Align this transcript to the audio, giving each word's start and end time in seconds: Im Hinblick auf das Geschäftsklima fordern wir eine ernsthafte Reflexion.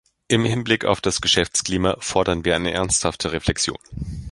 Im 0.29 0.45
Hinblick 0.45 0.83
auf 0.83 0.99
das 0.99 1.21
Geschäftsklima 1.21 1.95
fordern 1.99 2.43
wir 2.43 2.55
eine 2.55 2.71
ernsthafte 2.71 3.33
Reflexion. 3.33 3.77